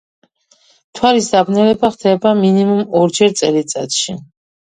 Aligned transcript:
მთვარის 0.93 1.27
დაბნელება 1.33 1.91
ხდება 1.97 2.33
მინიმუმ 2.39 2.81
ორჯერ 3.01 3.35
წელიწადში. 3.43 4.17